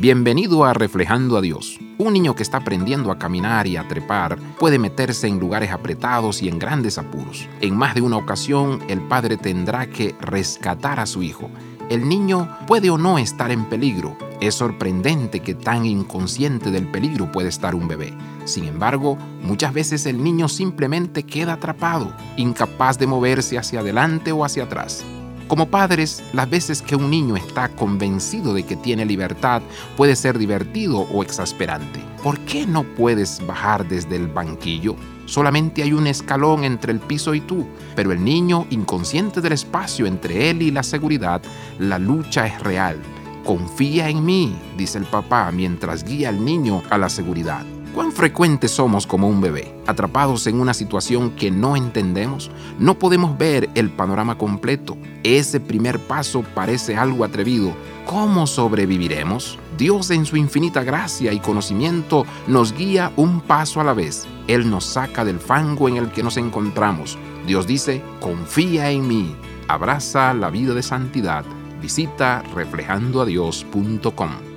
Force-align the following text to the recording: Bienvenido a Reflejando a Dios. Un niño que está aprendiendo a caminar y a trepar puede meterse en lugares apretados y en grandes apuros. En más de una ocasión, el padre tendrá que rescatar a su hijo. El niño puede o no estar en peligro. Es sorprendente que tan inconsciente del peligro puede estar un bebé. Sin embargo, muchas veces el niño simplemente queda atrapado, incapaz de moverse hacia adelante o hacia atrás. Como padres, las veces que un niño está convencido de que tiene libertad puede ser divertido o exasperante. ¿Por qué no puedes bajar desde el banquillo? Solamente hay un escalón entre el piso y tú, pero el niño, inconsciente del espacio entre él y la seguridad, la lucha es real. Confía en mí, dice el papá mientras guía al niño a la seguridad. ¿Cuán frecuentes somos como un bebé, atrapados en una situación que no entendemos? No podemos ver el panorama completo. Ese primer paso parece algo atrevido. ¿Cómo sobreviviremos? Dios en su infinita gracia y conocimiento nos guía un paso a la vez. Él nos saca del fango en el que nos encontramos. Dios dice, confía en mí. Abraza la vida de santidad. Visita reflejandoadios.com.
Bienvenido 0.00 0.64
a 0.64 0.72
Reflejando 0.72 1.36
a 1.36 1.42
Dios. 1.42 1.78
Un 1.98 2.14
niño 2.14 2.34
que 2.34 2.42
está 2.42 2.56
aprendiendo 2.56 3.12
a 3.12 3.18
caminar 3.18 3.66
y 3.66 3.76
a 3.76 3.86
trepar 3.86 4.38
puede 4.58 4.78
meterse 4.78 5.26
en 5.26 5.38
lugares 5.38 5.72
apretados 5.72 6.40
y 6.40 6.48
en 6.48 6.58
grandes 6.58 6.96
apuros. 6.96 7.46
En 7.60 7.76
más 7.76 7.94
de 7.94 8.00
una 8.00 8.16
ocasión, 8.16 8.78
el 8.88 9.02
padre 9.02 9.36
tendrá 9.36 9.90
que 9.90 10.14
rescatar 10.18 11.00
a 11.00 11.04
su 11.04 11.22
hijo. 11.22 11.50
El 11.90 12.08
niño 12.08 12.48
puede 12.66 12.88
o 12.88 12.96
no 12.96 13.18
estar 13.18 13.50
en 13.50 13.66
peligro. 13.66 14.16
Es 14.40 14.54
sorprendente 14.54 15.40
que 15.40 15.54
tan 15.54 15.84
inconsciente 15.84 16.70
del 16.70 16.86
peligro 16.86 17.30
puede 17.30 17.50
estar 17.50 17.74
un 17.74 17.86
bebé. 17.86 18.14
Sin 18.46 18.64
embargo, 18.64 19.18
muchas 19.42 19.74
veces 19.74 20.06
el 20.06 20.24
niño 20.24 20.48
simplemente 20.48 21.24
queda 21.24 21.52
atrapado, 21.52 22.16
incapaz 22.38 22.98
de 22.98 23.06
moverse 23.06 23.58
hacia 23.58 23.80
adelante 23.80 24.32
o 24.32 24.46
hacia 24.46 24.64
atrás. 24.64 25.04
Como 25.50 25.68
padres, 25.68 26.22
las 26.32 26.48
veces 26.48 26.80
que 26.80 26.94
un 26.94 27.10
niño 27.10 27.36
está 27.36 27.70
convencido 27.70 28.54
de 28.54 28.62
que 28.62 28.76
tiene 28.76 29.04
libertad 29.04 29.62
puede 29.96 30.14
ser 30.14 30.38
divertido 30.38 31.00
o 31.00 31.24
exasperante. 31.24 31.98
¿Por 32.22 32.38
qué 32.38 32.68
no 32.68 32.84
puedes 32.84 33.44
bajar 33.44 33.84
desde 33.88 34.14
el 34.14 34.28
banquillo? 34.28 34.94
Solamente 35.26 35.82
hay 35.82 35.92
un 35.92 36.06
escalón 36.06 36.62
entre 36.62 36.92
el 36.92 37.00
piso 37.00 37.34
y 37.34 37.40
tú, 37.40 37.66
pero 37.96 38.12
el 38.12 38.22
niño, 38.22 38.68
inconsciente 38.70 39.40
del 39.40 39.54
espacio 39.54 40.06
entre 40.06 40.50
él 40.50 40.62
y 40.62 40.70
la 40.70 40.84
seguridad, 40.84 41.42
la 41.80 41.98
lucha 41.98 42.46
es 42.46 42.62
real. 42.62 42.96
Confía 43.44 44.08
en 44.08 44.24
mí, 44.24 44.54
dice 44.78 44.98
el 44.98 45.04
papá 45.04 45.50
mientras 45.50 46.04
guía 46.04 46.28
al 46.28 46.44
niño 46.44 46.80
a 46.90 46.96
la 46.96 47.08
seguridad. 47.08 47.66
¿Cuán 47.94 48.12
frecuentes 48.12 48.70
somos 48.70 49.04
como 49.04 49.28
un 49.28 49.40
bebé, 49.40 49.74
atrapados 49.84 50.46
en 50.46 50.60
una 50.60 50.74
situación 50.74 51.30
que 51.30 51.50
no 51.50 51.74
entendemos? 51.74 52.48
No 52.78 52.98
podemos 52.98 53.36
ver 53.36 53.68
el 53.74 53.90
panorama 53.90 54.38
completo. 54.38 54.96
Ese 55.24 55.58
primer 55.58 55.98
paso 55.98 56.44
parece 56.54 56.96
algo 56.96 57.24
atrevido. 57.24 57.72
¿Cómo 58.06 58.46
sobreviviremos? 58.46 59.58
Dios 59.76 60.10
en 60.12 60.24
su 60.24 60.36
infinita 60.36 60.84
gracia 60.84 61.32
y 61.32 61.40
conocimiento 61.40 62.26
nos 62.46 62.72
guía 62.72 63.12
un 63.16 63.40
paso 63.40 63.80
a 63.80 63.84
la 63.84 63.92
vez. 63.92 64.24
Él 64.46 64.70
nos 64.70 64.84
saca 64.84 65.24
del 65.24 65.40
fango 65.40 65.88
en 65.88 65.96
el 65.96 66.12
que 66.12 66.22
nos 66.22 66.36
encontramos. 66.36 67.18
Dios 67.44 67.66
dice, 67.66 68.02
confía 68.20 68.90
en 68.92 69.08
mí. 69.08 69.34
Abraza 69.66 70.32
la 70.32 70.50
vida 70.50 70.74
de 70.74 70.84
santidad. 70.84 71.44
Visita 71.80 72.44
reflejandoadios.com. 72.54 74.49